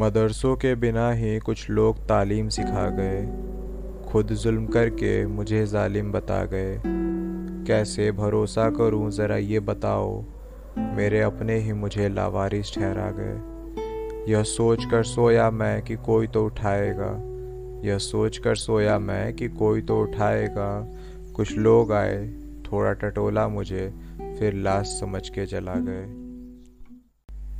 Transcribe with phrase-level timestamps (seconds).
[0.00, 3.28] मदरसों के बिना ही कुछ लोग तालीम सिखा गए।
[4.10, 6.82] खुद जुल्म करके मुझे जालिम बता गए।
[7.66, 10.24] कैसे भरोसा करूँ ज़रा ये बताओ।
[10.78, 13.40] मेरे अपने ही मुझे लावारिस ठहरा गए।
[14.32, 17.22] यह सोच कर सोया मैं कि कोई तो उठाएगा।
[17.88, 20.94] यह सोच कर सोया मैं कि कोई तो उठाएगा।
[21.34, 22.28] कुछ लोग आए,
[22.72, 23.94] थोड़ा टटोला मुझे,
[24.38, 26.29] फिर लाश समझ के चला गए।